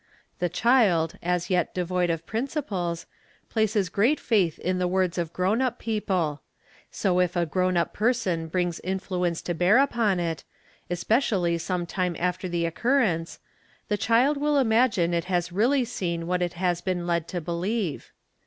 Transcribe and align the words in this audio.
The 0.39 0.49
child, 0.49 1.19
as 1.21 1.51
yet 1.51 1.75
devoid 1.75 2.09
of 2.09 2.25
principles, 2.25 3.05
places 3.51 3.87
great 3.87 4.19
faith 4.19 4.57
in 4.57 4.79
the 4.79 4.87
words 4.87 5.19
of 5.19 5.31
grown 5.31 5.61
up 5.61 5.77
people;. 5.77 6.41
so 6.89 7.19
if 7.19 7.35
a 7.35 7.45
grown 7.45 7.77
up 7.77 7.93
person 7.93 8.47
brings 8.47 8.79
influence 8.79 9.43
to 9.43 9.53
bear 9.53 9.77
on 9.77 10.19
it, 10.19 10.43
especially 10.89 11.59
some 11.59 11.85
time 11.85 12.15
after 12.17 12.49
the 12.49 12.65
occurrence, 12.65 13.37
the 13.89 13.95
child 13.97 14.37
will 14.37 14.57
imagine 14.57 15.13
it 15.13 15.25
has 15.25 15.51
really 15.51 15.85
seen 15.85 16.25
what 16.25 16.41
it 16.41 16.53
has 16.53 16.81
beet 16.81 16.97
led 16.97 17.27
to 17.27 17.39
believe. 17.39 18.11